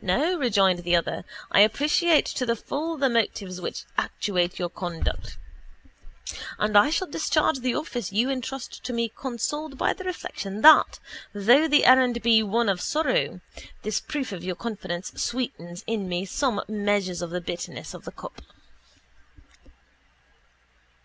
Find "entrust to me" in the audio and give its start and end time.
8.28-9.08